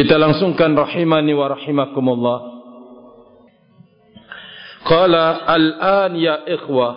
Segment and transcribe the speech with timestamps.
[0.00, 2.38] Kita langsungkan rahimani wa rahimakumullah.
[4.88, 6.96] Qala al-an ya ikhwah.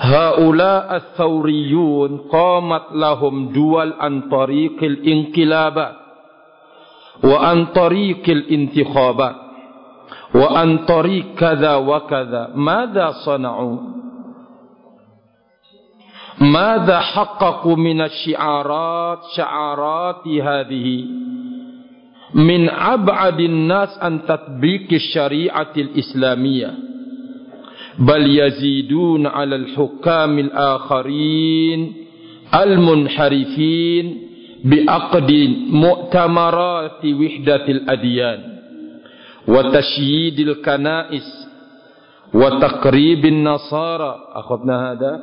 [0.00, 6.00] Haula al-thawriyun qamat lahum dual an tariqil inqilabat.
[7.28, 9.36] Wa an tariqil intikhabat.
[10.32, 14.00] Wa an tariq kadha wa kadha madha sana'u?
[16.40, 20.88] ماذا حققوا من الشعارات شعارات هذه؟
[22.35, 26.71] من أبعد الناس عن تطبيق الشريعة الإسلامية
[27.99, 31.93] بل يزيدون على الحكام الآخرين
[32.53, 34.05] المنحرفين
[34.65, 35.31] بعقد
[35.69, 38.39] مؤتمرات وحدة الأديان
[39.47, 41.29] وتشييد الكنائس
[42.33, 45.13] وتقريب النصارى أخذنا هذا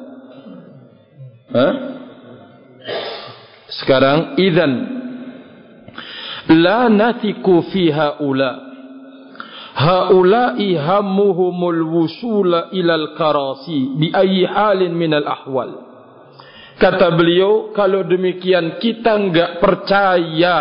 [1.55, 1.69] ها
[3.73, 4.73] sekarang idan
[6.52, 8.68] la nathiku fi haula.
[9.78, 15.86] Haula'i hammuhumul wusula ilal karasi bi ayyi halin minal ahwal.
[16.82, 20.58] Kata beliau kalau demikian kita enggak percaya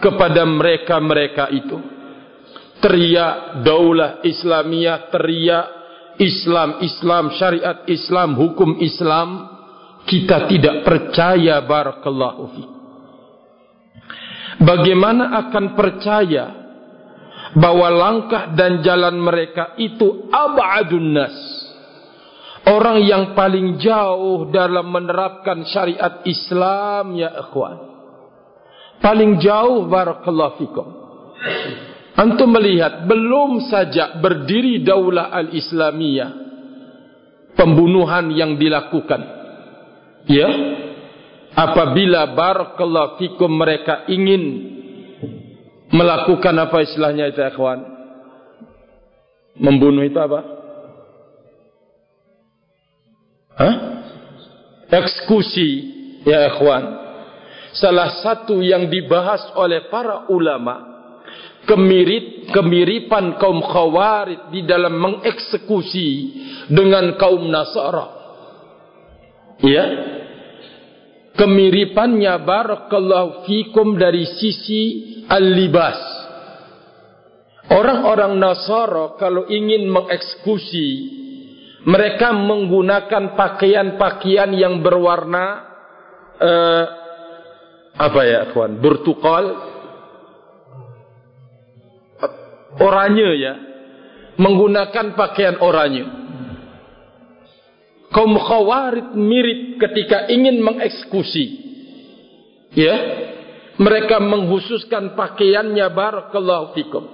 [0.00, 1.78] kepada mereka-mereka itu.
[2.82, 5.66] Teriak daulah islamiyah teriak
[6.20, 9.48] Islam Islam syariat Islam hukum Islam
[10.04, 12.81] kita tidak percaya barakallahu fi
[14.60, 16.44] bagaimana akan percaya
[17.56, 21.36] bahwa langkah dan jalan mereka itu abadun nas.
[22.62, 27.90] Orang yang paling jauh dalam menerapkan syariat Islam ya ikhwan.
[29.02, 30.88] Paling jauh barakallahu fikum.
[32.14, 36.42] Antum melihat belum saja berdiri daulah al-Islamiyah
[37.56, 39.20] pembunuhan yang dilakukan.
[40.28, 40.48] Ya.
[41.52, 44.72] Apabila barakallahu fikum mereka ingin
[45.92, 47.80] melakukan apa istilahnya itu ikhwan?
[49.60, 50.40] Membunuh itu apa?
[53.52, 53.74] Hah?
[54.92, 55.70] eksekusi
[56.28, 57.00] ya ikhwan.
[57.72, 60.92] Salah satu yang dibahas oleh para ulama
[61.64, 66.08] kemirip kemiripan kaum khawarid di dalam mengeksekusi
[66.68, 68.20] dengan kaum nasara.
[69.64, 69.84] Ya
[71.36, 74.82] kemiripannya barakallahu fikum dari sisi
[75.28, 75.98] al-libas.
[77.72, 80.88] Orang-orang Nasara kalau ingin mengeksekusi
[81.88, 85.44] mereka menggunakan pakaian-pakaian yang berwarna
[86.38, 86.84] uh,
[87.96, 88.78] apa ya, kawan?
[88.78, 89.44] Bertukal
[92.78, 93.54] oranye ya.
[94.38, 96.21] Menggunakan pakaian oranye.
[98.12, 101.64] Kaum khawarid mirip ketika ingin mengeksekusi.
[102.76, 102.96] Ya,
[103.80, 107.04] mereka menghususkan pakaiannya barakallahu fikum.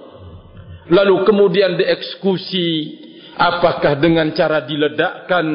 [0.91, 2.67] Lalu kemudian dieksekusi
[3.39, 5.47] apakah dengan cara diledakkan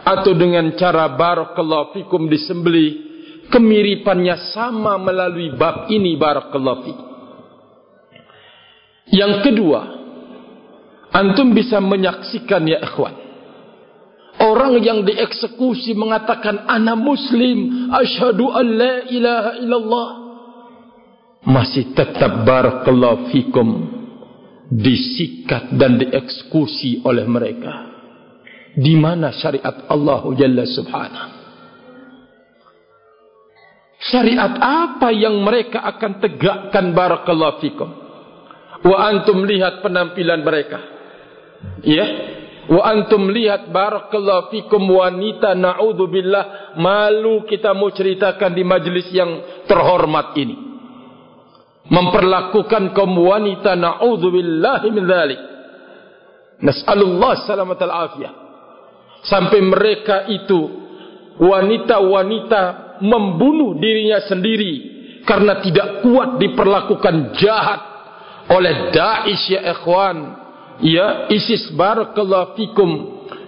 [0.00, 3.10] atau dengan cara barakallahu fikum disembeli
[3.52, 7.08] kemiripannya sama melalui bab ini barakallahu fikum.
[9.12, 9.80] Yang kedua
[11.12, 13.19] antum bisa menyaksikan ya ikhwan
[14.40, 20.08] orang yang dieksekusi mengatakan ana muslim asyhadu an la ilaha illallah.
[21.40, 23.68] Masih tetap barakallahu fikum
[24.68, 27.88] disikat dan dieksekusi oleh mereka.
[28.76, 31.30] Di mana syariat Allah Jalla Subhanahu?
[34.00, 37.90] Syariat apa yang mereka akan tegakkan barakallahu fikum?
[38.80, 40.78] Wa antum lihat penampilan mereka.
[41.84, 49.64] Ya wa antum lihat barakallahu fikum wanita naudzubillah malu kita mau ceritakan di majlis yang
[49.64, 50.56] terhormat ini.
[51.90, 55.40] Memperlakukan kaum wanita naudzubillahi min dzalik
[56.60, 58.32] nasallallahu salamat alafiyah.
[59.20, 60.60] Sampai mereka itu
[61.40, 62.62] wanita-wanita
[63.00, 67.80] membunuh dirinya sendiri karena tidak kuat diperlakukan jahat
[68.52, 70.39] oleh Daesh ya ikhwan
[70.80, 72.90] ya ISIS barakallahu fikum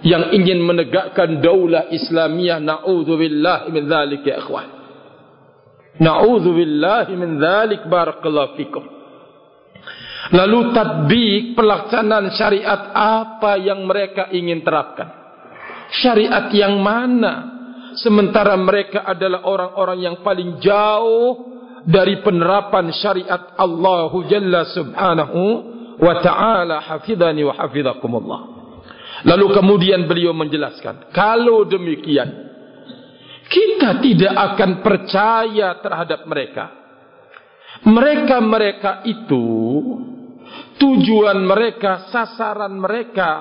[0.03, 4.83] yang ingin menegakkan daulah Islamiyah naudzubillahi min dzalik ya ikhwan
[6.01, 8.83] Na'udzu billahi min dzalik barakallahu fikum.
[10.33, 15.11] Lalu tatbik pelaksanaan syariat apa yang mereka ingin terapkan?
[16.01, 17.53] Syariat yang mana?
[18.01, 21.53] Sementara mereka adalah orang-orang yang paling jauh
[21.85, 25.41] dari penerapan syariat Allah Jalla Subhanahu
[25.99, 28.41] wa taala hafizani wa hafizakumullah.
[29.23, 32.27] Lalu kemudian beliau menjelaskan, kalau demikian,
[33.47, 36.65] kita tidak akan percaya terhadap mereka.
[37.83, 39.45] Mereka-mereka itu
[40.81, 43.31] tujuan mereka, sasaran mereka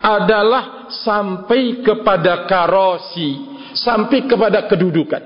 [0.00, 5.22] adalah sampai kepada karosi, sampai kepada kedudukan.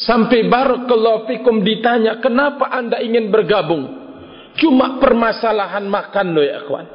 [0.00, 3.99] Sampai barakallahu fikum ditanya, kenapa anda ingin bergabung?
[4.60, 6.86] Cuma permasalahan makan loh ya kawan.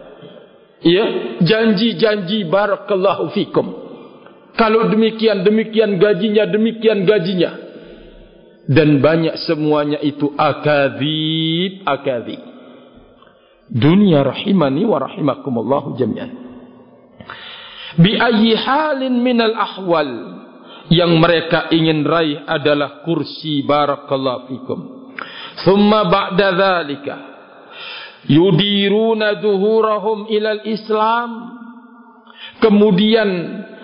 [0.86, 1.06] Ya,
[1.42, 3.68] janji-janji barakallahu fikum.
[4.54, 7.52] Kalau demikian, demikian gajinya, demikian gajinya.
[8.70, 12.56] Dan banyak semuanya itu akadib, akadib
[13.70, 16.32] dunia rahimani wa rahimakumullahu jami'an
[17.98, 20.10] bi ayyi halin minal ahwal
[20.94, 24.80] yang mereka ingin raih adalah kursi barakallahu fikum
[25.66, 27.16] thumma ba'da dhalika
[28.30, 31.30] yudiruna zuhurahum ilal islam.
[32.62, 33.30] Kemudian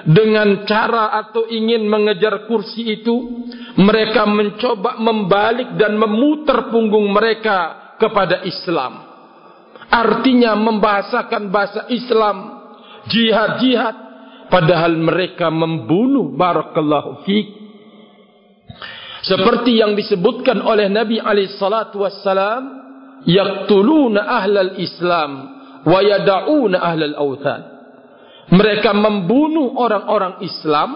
[0.07, 3.45] dengan cara atau ingin mengejar kursi itu
[3.77, 9.11] mereka mencoba membalik dan memutar punggung mereka kepada Islam.
[9.91, 12.63] Artinya membahasakan bahasa Islam
[13.11, 13.95] jihad-jihad
[14.47, 17.61] padahal mereka membunuh barakallahu fiik
[19.21, 22.80] seperti yang disebutkan oleh Nabi alaihi salatu wassalam
[23.25, 25.31] yaqtuluna ahlal islam
[25.85, 27.71] wa yad'una ahlal authan
[28.51, 30.89] mereka membunuh orang-orang Islam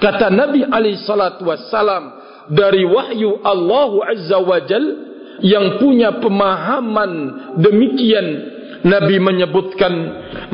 [0.00, 2.16] kata Nabi alaihi salatu wassalam
[2.48, 5.04] dari wahyu Allah azza wajalla
[5.44, 7.12] yang punya pemahaman
[7.60, 8.56] demikian.
[8.86, 9.92] Nabi menyebutkan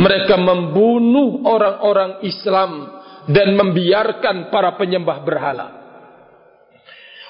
[0.00, 2.90] mereka membunuh orang-orang Islam
[3.28, 5.81] dan membiarkan para penyembah berhala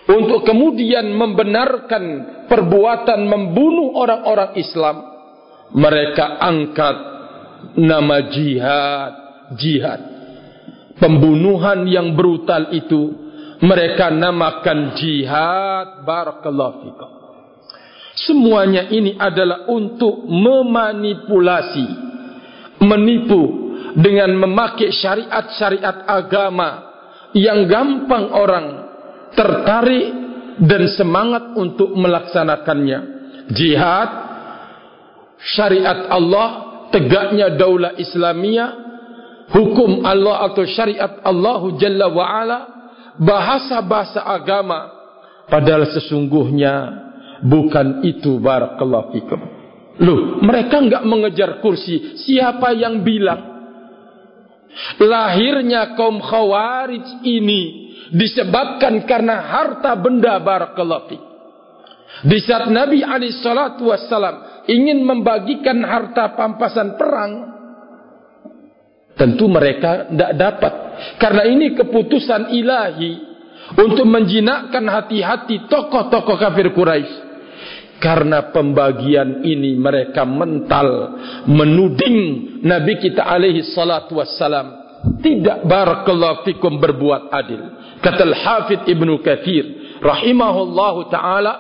[0.03, 2.05] untuk kemudian membenarkan
[2.51, 4.97] perbuatan membunuh orang-orang Islam
[5.73, 6.97] mereka angkat
[7.79, 9.13] nama jihad
[9.57, 10.01] jihad.
[10.99, 13.11] Pembunuhan yang brutal itu
[13.63, 17.11] mereka namakan jihad barakallahu fikum.
[18.13, 21.87] Semuanya ini adalah untuk memanipulasi,
[22.85, 26.93] menipu dengan memakai syariat-syariat agama
[27.33, 28.67] yang gampang orang
[29.33, 30.09] tertarik
[30.63, 33.01] dan semangat untuk melaksanakannya.
[33.53, 34.11] Jihad,
[35.57, 36.49] syariat Allah,
[36.95, 38.71] tegaknya daulah Islamiyah,
[39.51, 42.59] hukum Allah atau syariat Allah Jalla wa'ala,
[43.19, 44.89] bahasa-bahasa agama,
[45.51, 47.03] padahal sesungguhnya
[47.43, 49.41] Bukan itu barakallahu fikum.
[49.99, 52.15] Loh, mereka enggak mengejar kursi.
[52.23, 53.51] Siapa yang bilang?
[55.03, 57.82] Lahirnya kaum khawarij ini
[58.13, 61.33] disebabkan karena harta benda barakallahu.
[62.23, 63.03] Di saat Nabi
[63.83, 67.33] wassalam ingin membagikan harta pampasan perang,
[69.17, 70.73] tentu mereka tidak dapat.
[71.19, 73.13] Karena ini keputusan ilahi
[73.81, 77.33] untuk menjinakkan hati-hati tokoh-tokoh kafir Quraisy
[78.03, 81.15] karena pembagian ini mereka mental
[81.47, 82.19] menuding
[82.67, 87.63] Nabi kita alaihi salatu wassalam tidak barakallahu fikum berbuat adil.
[87.99, 91.53] Kata al-hafidh ibnu kathir rahimahullahu ta'ala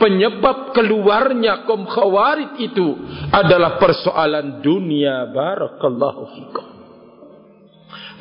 [0.00, 2.96] penyebab keluarnya kaum khawarid itu
[3.28, 6.66] adalah persoalan dunia barakallahu fikum.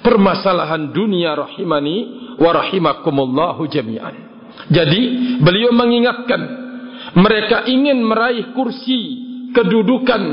[0.03, 1.97] Permasalahan dunia rahimani
[2.39, 4.15] wa rahimakumullahu jami'an.
[4.67, 5.01] Jadi
[5.43, 6.41] beliau mengingatkan
[7.15, 10.23] mereka ingin meraih kursi kedudukan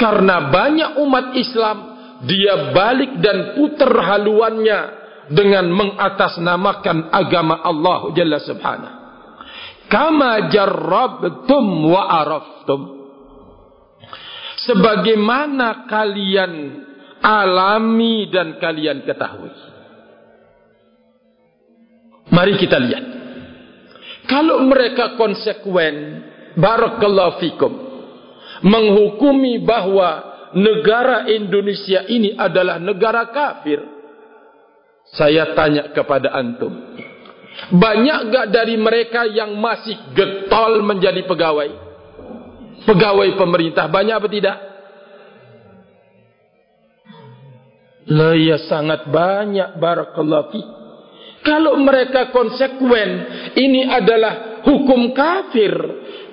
[0.00, 1.95] karena banyak umat Islam
[2.26, 4.80] dia balik dan putar haluannya
[5.30, 8.94] dengan mengatasnamakan agama Allah Jalla Subhanahu.
[9.86, 12.80] Kama jarrabtum wa araftum.
[14.66, 16.52] Sebagaimana kalian
[17.22, 19.54] alami dan kalian ketahui.
[22.34, 23.06] Mari kita lihat.
[24.26, 26.26] Kalau mereka konsekuen,
[26.58, 27.72] barakallahu fikum,
[28.66, 33.82] menghukumi bahwa negara Indonesia ini adalah negara kafir,
[35.10, 36.70] saya tanya kepada antum,
[37.72, 41.70] banyak gak dari mereka yang masih getol menjadi pegawai?
[42.86, 44.56] Pegawai pemerintah banyak apa tidak?
[48.06, 50.76] Lah ya sangat banyak barakallahu fikum.
[51.46, 53.10] Kalau mereka konsekuen,
[53.54, 55.74] ini adalah hukum kafir.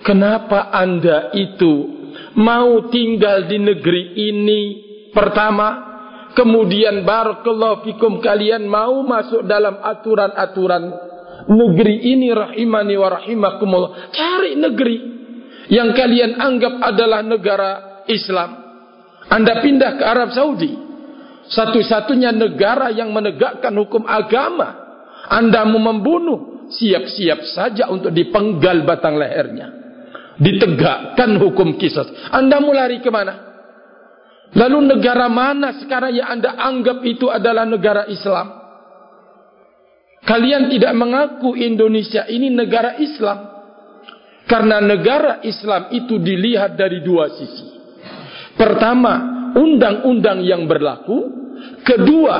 [0.01, 1.92] Kenapa anda itu
[2.39, 4.61] mau tinggal di negeri ini
[5.11, 5.91] pertama?
[6.33, 10.83] Kemudian barakallahu fikum kalian mau masuk dalam aturan-aturan
[11.45, 14.09] negeri ini rahimani wa rahimakumullah.
[14.09, 14.97] Cari negeri
[15.69, 17.71] yang kalian anggap adalah negara
[18.09, 18.49] Islam.
[19.29, 20.73] Anda pindah ke Arab Saudi.
[21.53, 24.83] Satu-satunya negara yang menegakkan hukum agama
[25.29, 29.82] anda mau membunuh siap-siap saja untuk dipenggal batang lehernya.
[30.37, 32.33] Ditegakkan hukum kisah.
[32.33, 33.53] Anda mau lari ke mana?
[34.53, 38.61] Lalu negara mana sekarang yang anda anggap itu adalah negara Islam?
[40.23, 43.49] Kalian tidak mengaku Indonesia ini negara Islam.
[44.45, 47.67] Karena negara Islam itu dilihat dari dua sisi.
[48.53, 49.13] Pertama,
[49.57, 51.41] undang-undang yang berlaku.
[51.81, 52.37] Kedua,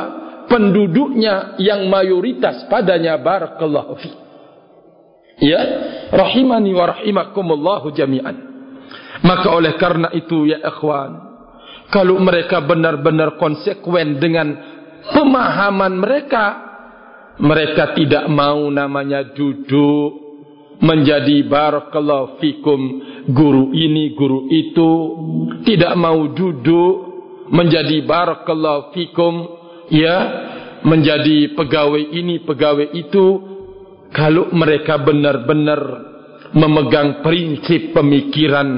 [0.48, 4.12] penduduknya yang mayoritas padanya barakallahu fi.
[5.42, 5.62] Ya,
[6.14, 8.36] rahimani wa rahimakumullahu jami'an.
[9.26, 11.12] Maka oleh karena itu ya ikhwan,
[11.90, 14.54] kalau mereka benar-benar konsekuen dengan
[15.10, 16.46] pemahaman mereka,
[17.40, 20.24] mereka tidak mau namanya duduk
[20.84, 22.80] menjadi barakallahu fikum
[23.32, 24.92] guru ini guru itu
[25.64, 26.94] tidak mau duduk
[27.48, 29.34] menjadi barakallahu fikum
[29.88, 30.18] ya
[30.84, 33.53] menjadi pegawai ini pegawai itu
[34.14, 35.82] kalau mereka benar-benar
[36.54, 38.70] memegang prinsip pemikiran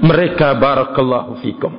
[0.00, 1.74] mereka barakallahu fikum.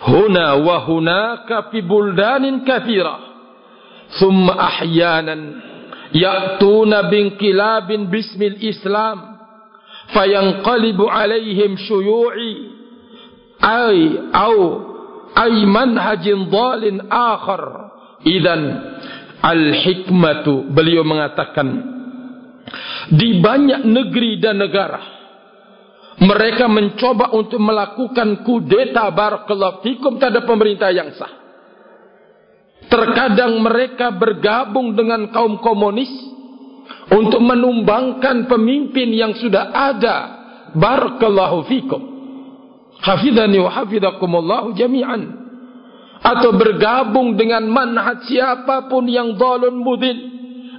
[0.00, 3.28] Huna wa hunaka fi buldanin kathira.
[4.16, 5.40] Thumma ahyanan
[6.16, 9.36] ya'tuna bin kilabin bismil islam.
[10.16, 12.52] Fayanqalibu alaihim syuyu'i
[13.60, 13.98] ay
[14.32, 14.58] au
[15.36, 17.92] ay manhajin dhalin akhar.
[18.24, 18.89] Idan
[19.40, 21.68] al hikmatu beliau mengatakan
[23.10, 25.00] di banyak negeri dan negara
[26.20, 31.40] mereka mencoba untuk melakukan kudeta barakallahu fikum terhadap pemerintah yang sah
[32.90, 36.10] Terkadang mereka bergabung dengan kaum komunis
[37.14, 40.18] untuk menumbangkan pemimpin yang sudah ada.
[40.74, 42.02] Barakallahu fikum.
[42.98, 45.22] Hafidhani wa hafidhakumullahu jami'an.
[46.20, 50.18] Atau bergabung dengan manhaj siapapun yang dalun mudin.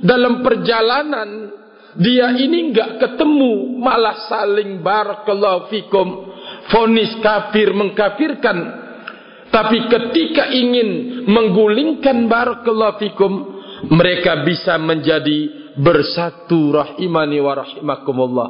[0.01, 1.49] Dalam perjalanan,
[1.97, 6.07] dia ini enggak ketemu malah saling barakallahu fikum.
[6.69, 8.81] Fonis kafir mengkafirkan
[9.51, 13.33] tapi ketika ingin menggulingkan barakallahu fikum,
[13.91, 18.49] mereka bisa menjadi bersatu rahimani wa rahimakumullah.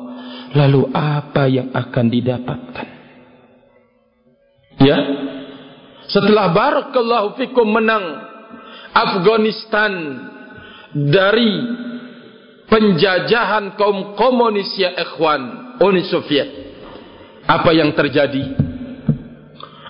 [0.53, 2.87] Lalu apa yang akan didapatkan?
[4.77, 4.97] Ya.
[6.11, 8.03] Setelah barakallahu fikum menang
[8.91, 9.91] Afghanistan
[10.91, 11.51] dari
[12.67, 16.49] penjajahan kaum komunis ya ikhwan Uni Soviet.
[17.47, 18.43] Apa yang terjadi?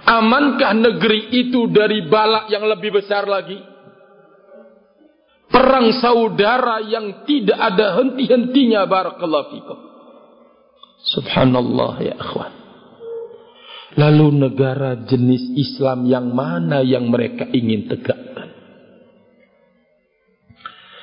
[0.01, 3.57] Amankah negeri itu dari balak yang lebih besar lagi?
[5.51, 9.79] Perang saudara yang tidak ada henti-hentinya barakallahu fikum.
[11.01, 12.60] Subhanallah ya akhwan.
[13.91, 18.49] Lalu negara jenis Islam yang mana yang mereka ingin tegakkan?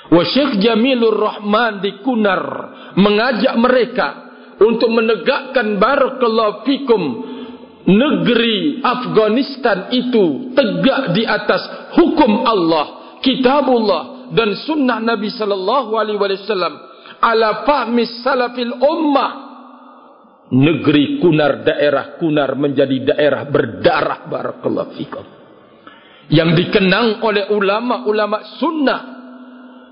[0.08, 2.42] Wa Syekh Jamilur Rahman di Kunar
[2.96, 4.08] mengajak mereka
[4.56, 7.02] untuk menegakkan barakallahu fikum
[7.88, 16.74] negeri Afghanistan itu tegak di atas hukum Allah, kitabullah dan sunnah Nabi sallallahu alaihi wasallam
[17.20, 19.47] ala fahmi salafil ummah.
[20.48, 25.24] Negeri Kunar daerah Kunar menjadi daerah berdarah barakallahu fikum.
[26.32, 29.00] Yang dikenang oleh ulama-ulama sunnah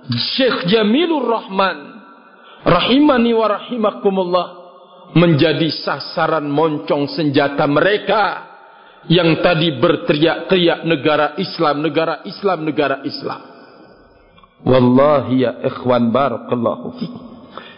[0.08, 1.76] Syekh Jamilur Rahman
[2.64, 4.46] rahimani wa rahimakumullah
[5.16, 8.22] menjadi sasaran moncong senjata mereka
[9.06, 13.40] yang tadi berteriak-teriak negara Islam, negara Islam, negara Islam.
[14.66, 17.06] Wallahi ya ikhwan barakallahu fi.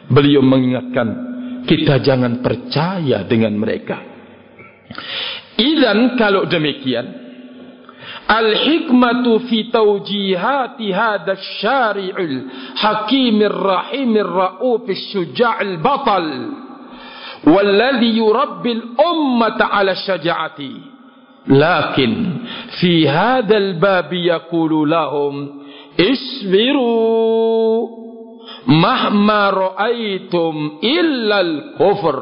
[0.08, 1.27] Beliau mengingatkan
[1.68, 4.00] kita jangan percaya dengan mereka.
[5.60, 7.28] Idan kalau demikian,
[8.28, 12.36] al hikmatu fi tawjihati hadha syari'ul
[12.76, 16.28] hakimir rahimir raufis syuja'il batal
[17.48, 20.72] walladhi yurabbil ummata ala syaja'ati
[21.48, 22.12] lakin
[22.76, 25.64] fi hadha al-babi yakulu lahum
[25.96, 26.84] isbiru
[28.66, 32.18] mahma ra'aitum illal kufur.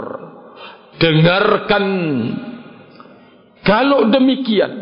[0.96, 1.86] Dengarkan.
[3.66, 4.72] Kalau demikian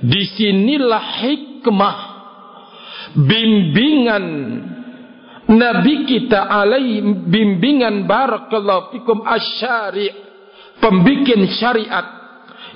[0.00, 1.98] di sinilah hikmah
[3.16, 4.26] bimbingan
[5.50, 10.12] nabi kita alai bimbingan barakallahu fikum asyari
[10.78, 12.06] pembikin syariat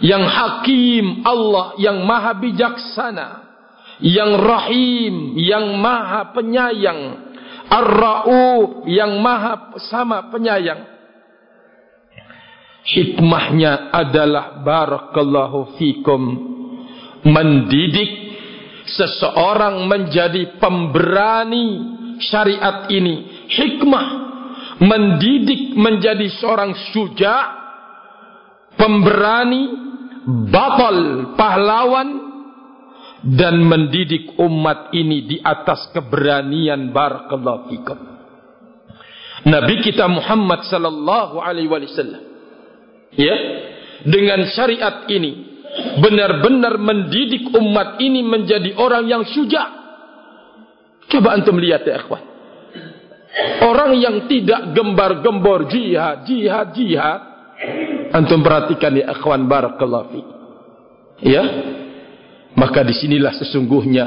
[0.03, 3.51] yang hakim Allah yang maha bijaksana
[4.01, 7.30] yang rahim yang maha penyayang
[7.71, 10.83] ar-rauf yang maha sama penyayang.
[12.83, 16.23] Hikmahnya adalah barakallahu fikum.
[17.23, 18.11] Mendidik
[18.89, 21.67] seseorang menjadi pemberani
[22.19, 23.47] syariat ini.
[23.47, 24.07] Hikmah
[24.81, 27.35] mendidik menjadi seorang syuja
[28.81, 29.69] pemberani
[30.49, 30.99] batal
[31.37, 32.30] pahlawan
[33.21, 37.99] dan mendidik umat ini di atas keberanian barakallahu fikum
[39.45, 42.23] Nabi kita Muhammad sallallahu alaihi wasallam
[43.17, 43.37] ya
[44.05, 45.51] dengan syariat ini
[46.01, 49.63] benar-benar mendidik umat ini menjadi orang yang syuja.
[51.11, 52.23] Coba antum lihat ya ikhwan.
[53.63, 57.21] Orang yang tidak gembar-gembor jihad, jihad, jihad.
[58.11, 60.21] Antum perhatikan ya ikhwan barakallahu fi.
[61.31, 61.45] Ya.
[62.59, 64.07] Maka disinilah sesungguhnya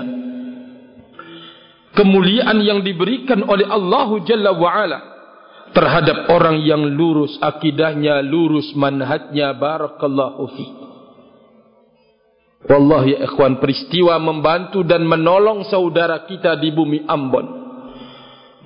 [1.93, 4.99] kemuliaan yang diberikan oleh Allah Jalla wa'ala
[5.73, 10.65] terhadap orang yang lurus akidahnya, lurus manhajnya barakallahu fi.
[12.63, 17.63] Wallahi ya ikhwan peristiwa membantu dan menolong saudara kita di bumi Ambon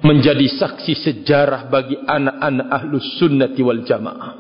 [0.06, 4.34] menjadi saksi sejarah bagi anak-anak ahlus sunnati wal jamaah.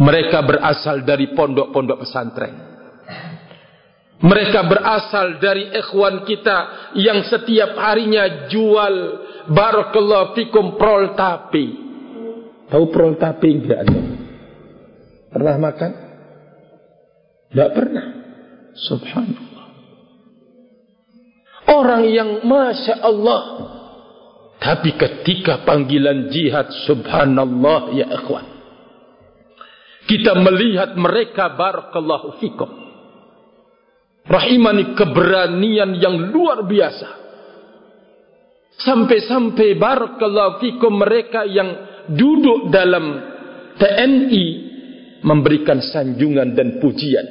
[0.00, 2.73] Mereka berasal dari pondok-pondok pesantren.
[4.22, 8.94] Mereka berasal dari ikhwan kita yang setiap harinya jual
[9.50, 11.82] barakallahu fikum prol tapi.
[12.70, 13.84] Tahu prol tapi enggak?
[15.34, 15.90] Pernah makan?
[17.50, 18.06] Tidak pernah.
[18.74, 19.66] Subhanallah.
[21.74, 23.42] Orang yang Masya Allah.
[24.62, 26.70] Tapi ketika panggilan jihad.
[26.86, 28.46] Subhanallah ya ikhwan.
[30.04, 32.83] Kita melihat mereka barakallahu fikum.
[34.24, 37.08] Rahimani keberanian yang luar biasa.
[38.74, 41.70] Sampai-sampai barakallahu fikum mereka yang
[42.10, 43.20] duduk dalam
[43.78, 44.46] TNI
[45.24, 47.26] memberikan sanjungan dan pujian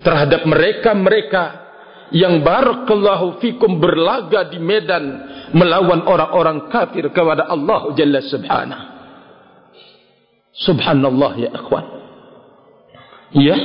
[0.00, 1.68] terhadap mereka-mereka
[2.14, 5.04] yang barakallahu fikum berlaga di medan
[5.52, 8.84] melawan orang-orang kafir kepada Allah Jalla Subhanahu.
[10.58, 11.86] Subhanallah ya akhwan.
[13.36, 13.56] Ya,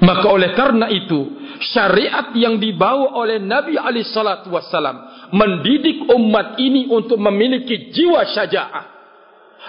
[0.00, 4.96] maka oleh karena itu syariat yang dibawa oleh Nabi Ali Shallallahu Wasallam
[5.36, 8.84] mendidik umat ini untuk memiliki jiwa syaja'ah.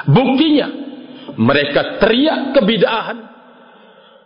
[0.08, 0.68] Buktinya
[1.36, 3.18] mereka teriak kebidahan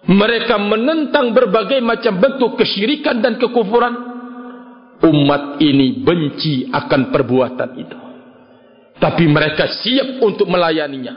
[0.06, 4.14] mereka menentang berbagai macam bentuk kesyirikan dan kekufuran.
[4.96, 7.98] Umat ini benci akan perbuatan itu.
[8.96, 11.14] Tapi mereka siap untuk melayaninya.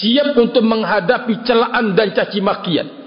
[0.00, 2.99] Siap untuk menghadapi celaan dan caci makian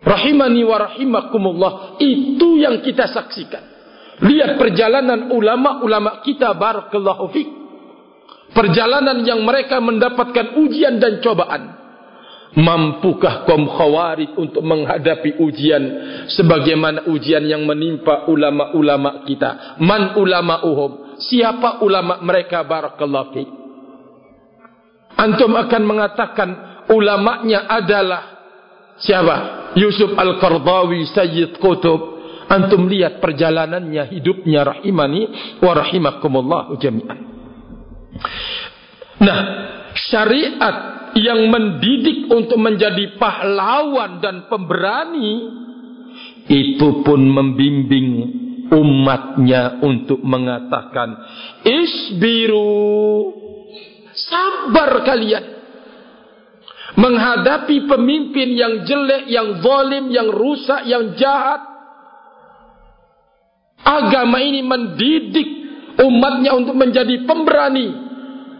[0.00, 3.64] rahimani wa rahimakumullah itu yang kita saksikan
[4.24, 7.52] lihat perjalanan ulama-ulama kita barakallahu fiqh
[8.52, 11.80] perjalanan yang mereka mendapatkan ujian dan cobaan
[12.50, 15.82] Mampukah kaum khawarij untuk menghadapi ujian
[16.34, 19.78] sebagaimana ujian yang menimpa ulama-ulama kita?
[19.78, 21.14] Man ulama uhum?
[21.22, 23.44] Siapa ulama mereka barakallahu fi?
[25.14, 26.48] Antum akan mengatakan
[26.90, 28.22] ulamanya adalah
[28.98, 29.59] siapa?
[29.78, 32.18] Yusuf Al-Qardawi, Sayyid Qutub.
[32.50, 35.22] Antum lihat perjalanannya, hidupnya rahimani
[35.62, 37.18] wa rahimakumullah jami'an.
[39.22, 39.40] Nah,
[40.10, 40.76] syariat
[41.14, 45.46] yang mendidik untuk menjadi pahlawan dan pemberani
[46.50, 48.08] itu pun membimbing
[48.70, 51.18] umatnya untuk mengatakan
[51.66, 53.34] isbiru
[54.14, 55.59] sabar kalian
[56.98, 61.60] menghadapi pemimpin yang jelek yang zalim yang rusak yang jahat
[63.84, 65.48] agama ini mendidik
[66.02, 68.10] umatnya untuk menjadi pemberani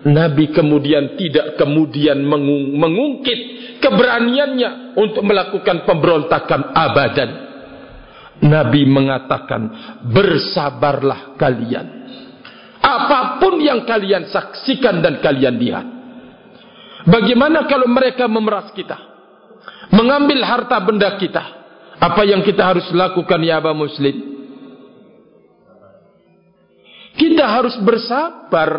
[0.01, 3.41] Nabi kemudian tidak kemudian mengung, mengungkit
[3.85, 7.31] keberaniannya untuk melakukan pemberontakan abadan.
[8.41, 9.63] Nabi mengatakan,
[10.09, 11.87] bersabarlah kalian.
[12.81, 15.87] Apapun yang kalian saksikan dan kalian lihat.
[17.09, 18.97] Bagaimana kalau mereka memeras kita?
[19.95, 21.45] Mengambil harta benda kita.
[22.01, 24.31] Apa yang kita harus lakukan ya Aba Muslim?
[27.17, 28.71] Kita harus bersabar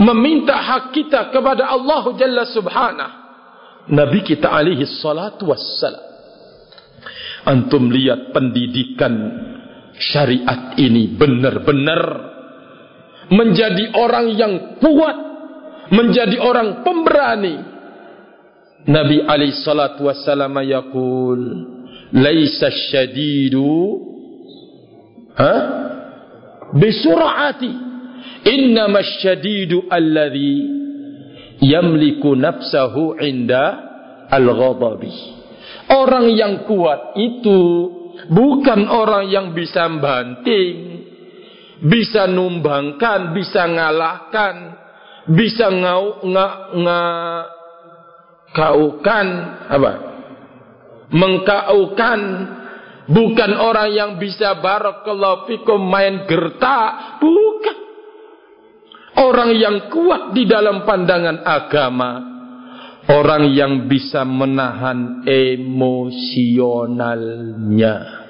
[0.00, 3.20] meminta hak kita kepada Allah Jalla Subhanahu.
[3.90, 6.08] Nabi kita alaihi salatu wassalam.
[7.44, 9.12] Antum lihat pendidikan
[9.96, 12.02] syariat ini benar-benar
[13.32, 15.18] menjadi orang yang kuat,
[15.90, 17.56] menjadi orang pemberani.
[18.88, 21.40] Nabi alaihi salatu wassalam yaqul,
[22.16, 24.00] "Laisa syadidu
[25.36, 25.52] ha?
[26.72, 27.92] Bisur'ati."
[28.40, 30.64] Innama syadidu alladhi
[31.60, 33.64] yamliku nafsahu inda
[34.32, 35.12] al-ghadabi.
[35.92, 37.60] Orang yang kuat itu
[38.32, 40.90] bukan orang yang bisa banting.
[41.80, 44.69] bisa numbangkan, bisa ngalahkan,
[45.30, 47.00] bisa ngau nga, nga
[48.50, 49.28] kaukan
[49.70, 50.10] apa?
[51.10, 52.20] Mengkaukan.
[53.10, 57.74] Bukan orang yang bisa barakallahu fikum main gerta, bukan.
[59.18, 62.22] Orang yang kuat di dalam pandangan agama,
[63.10, 68.22] orang yang bisa menahan emosionalnya.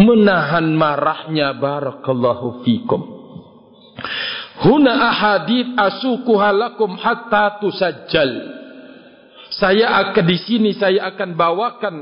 [0.00, 3.18] Menahan marahnya barakallahu fikum
[4.64, 8.58] huna ahadith asukuha lakum hatta tusajjal.
[9.48, 11.94] Saya akan di sini saya akan bawakan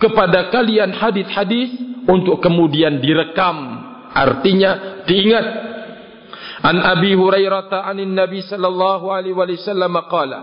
[0.00, 1.74] kepada kalian hadis-hadis
[2.08, 3.82] untuk kemudian direkam.
[4.14, 5.46] Artinya diingat.
[6.64, 10.40] An abi hurairah anin nabi sallallahu alaihi wasallam qala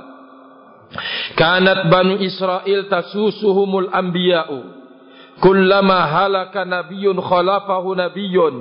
[1.34, 4.84] kanat banu israil tasusuhumul anbiya'u.
[5.42, 8.56] Kullama halaka nabiyyun khalafahu nabiyyun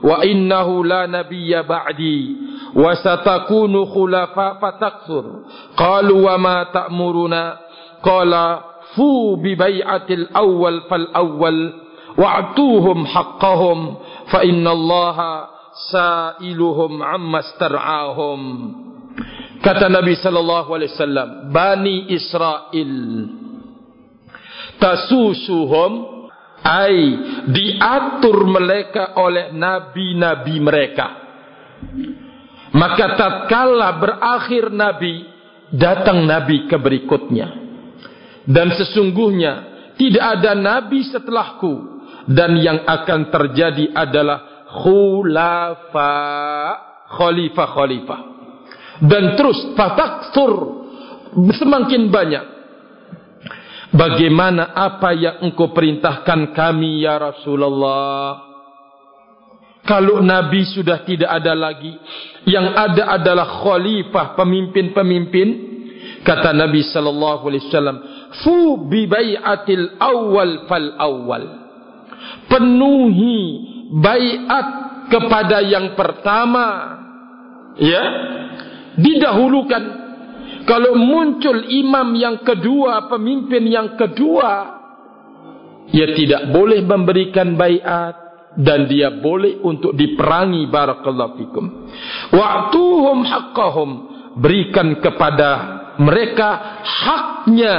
[0.00, 2.36] wa innahu la nabiyya ba'di
[2.74, 5.24] wa satakunu khulafa fatakthur
[5.76, 7.42] qalu wa ma ta'muruna?
[8.02, 8.44] Qala
[8.98, 11.60] fu bi bai'atil awwal fal awwal
[12.18, 13.78] wa'tuhum haqqahum
[14.26, 15.32] fa inna allaha
[15.92, 18.40] sa'iluhum amma star'ahum.
[19.62, 22.94] Kata nabi sallallahu alaihi wasallam bani israil
[24.82, 25.92] tasusuhum
[26.66, 26.98] ai
[27.46, 31.06] diatur mereka oleh nabi-nabi mereka
[32.72, 35.28] maka tatkala berakhir nabi
[35.72, 37.48] datang nabi ke berikutnya.
[38.42, 39.52] Dan sesungguhnya
[39.96, 41.90] tidak ada nabi setelahku.
[42.22, 46.14] Dan yang akan terjadi adalah khulafa
[47.10, 48.20] khalifah khalifah
[49.02, 50.52] dan terus fataksur
[51.58, 52.44] semakin banyak.
[53.92, 58.51] Bagaimana apa yang engkau perintahkan kami ya Rasulullah
[59.82, 61.90] Kalau Nabi sudah tidak ada lagi
[62.46, 65.72] Yang ada adalah khalifah pemimpin-pemimpin
[66.22, 67.98] Kata Nabi sallallahu alaihi wasallam,
[68.46, 71.44] "Fu bi bai'atil awal fal awal."
[72.46, 73.38] Penuhi
[73.90, 74.66] baiat
[75.10, 76.66] kepada yang pertama.
[77.74, 78.02] Ya.
[78.92, 79.82] Didahulukan
[80.62, 84.78] kalau muncul imam yang kedua, pemimpin yang kedua,
[85.90, 88.21] ia tidak boleh memberikan bayat
[88.58, 91.64] dan dia boleh untuk diperangi barakallahu fikum.
[92.34, 93.90] Wa'tuhum haqqahum.
[94.32, 95.50] Berikan kepada
[96.00, 97.76] mereka haknya.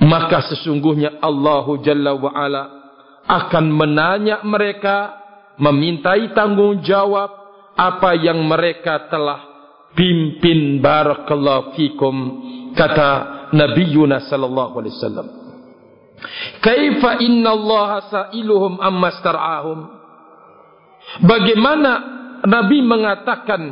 [0.00, 2.62] Maka sesungguhnya Allah Jalla wa ala
[3.28, 5.20] akan menanya mereka
[5.60, 7.30] memintai tanggungjawab
[7.76, 9.50] apa yang mereka telah
[9.94, 12.14] pimpin barakallahu fikum
[12.74, 13.10] kata
[13.52, 15.28] Nabi Yunus sallallahu alaihi wasallam
[16.60, 19.78] Kaifa inna Allah sa'iluhum amma star'ahum?
[21.24, 21.90] Bagaimana
[22.44, 23.62] Nabi mengatakan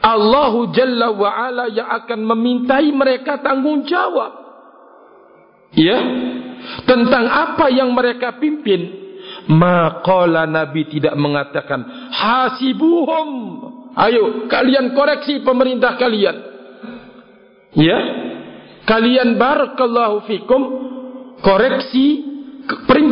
[0.00, 4.32] Allah Jalla wa Ala yang akan memintai mereka tanggungjawab.
[5.76, 5.98] Ya?
[6.88, 9.12] Tentang apa yang mereka pimpin?
[9.48, 13.28] Maqala Nabi tidak mengatakan Hasibuhum.
[13.94, 16.36] Ayo kalian koreksi pemerintah kalian.
[17.76, 17.98] Ya.
[18.88, 20.89] Kalian barakallahu fikum
[21.42, 22.06] koreksi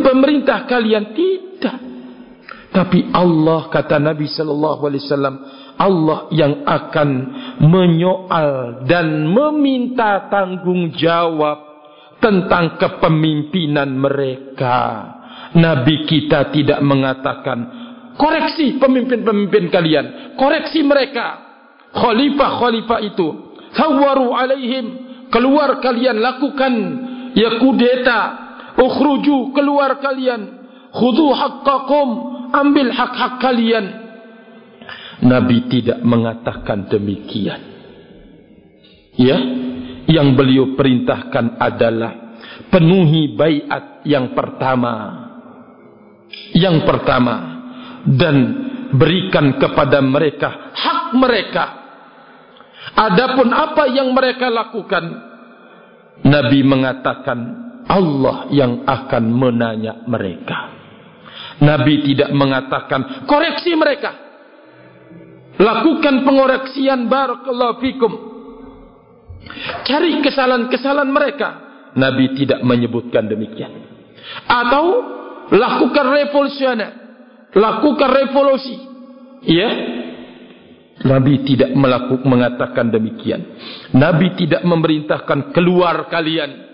[0.05, 1.79] pemerintah kalian tidak.
[2.69, 5.37] Tapi Allah kata Nabi sallallahu alaihi wasallam
[5.79, 7.11] Allah yang akan
[7.64, 11.59] menyoal dan meminta tanggungjawab
[12.21, 14.79] tentang kepemimpinan mereka.
[15.57, 17.59] Nabi kita tidak mengatakan
[18.21, 21.41] koreksi pemimpin-pemimpin kalian koreksi mereka
[21.97, 24.87] khalifah-khalifah itu sawaru alaihim
[25.33, 26.73] keluar kalian lakukan
[27.35, 28.21] ya kudeta
[28.79, 30.57] ukhruju keluar kalian.
[30.88, 32.09] Khudu haqqakum
[32.55, 33.87] ambil hak-hak kalian.
[35.19, 37.61] Nabi tidak mengatakan demikian.
[39.19, 39.37] Ya
[40.09, 45.27] yang beliau perintahkan adalah penuhi baiat yang pertama.
[46.55, 47.35] Yang pertama
[48.09, 48.37] dan
[48.95, 51.64] berikan kepada mereka hak mereka.
[52.97, 55.28] Adapun apa yang mereka lakukan,
[56.26, 57.38] Nabi mengatakan
[57.87, 60.76] Allah yang akan menanya mereka.
[61.59, 64.14] Nabi tidak mengatakan koreksi mereka.
[65.59, 68.12] Lakukan pengoreksian barakallahu fikum.
[69.83, 71.48] Cari kesalahan-kesalahan mereka.
[71.98, 73.74] Nabi tidak menyebutkan demikian.
[74.46, 75.02] Atau
[75.50, 77.09] lakukan revolusioner
[77.54, 78.76] lakukan revolusi.
[79.46, 79.70] Ya.
[81.09, 83.40] Nabi tidak melakukan mengatakan demikian.
[83.97, 86.68] Nabi tidak memerintahkan keluar kalian.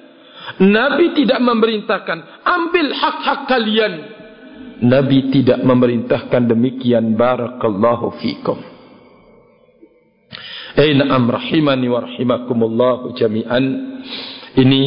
[0.60, 3.92] Nabi tidak memerintahkan ambil hak-hak kalian.
[4.84, 8.58] Nabi tidak memerintahkan demikian barakallahu fikum.
[10.74, 13.64] Aina'am rahimani wa rahimakumullah jami'an.
[14.58, 14.82] Ini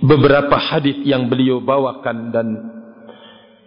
[0.00, 2.48] beberapa hadis yang beliau bawakan dan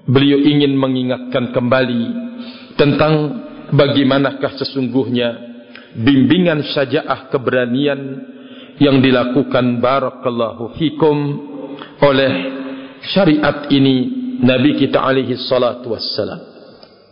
[0.08, 2.04] beliau ingin mengingatkan kembali
[2.80, 3.42] tentang
[3.74, 5.30] bagaimanakah sesungguhnya
[5.98, 8.02] bimbingan syaja'ah keberanian
[8.78, 11.18] yang dilakukan barakallahu fikum
[12.02, 12.32] oleh
[13.14, 16.53] syariat ini Nabi kita alaihi salatu wassalam.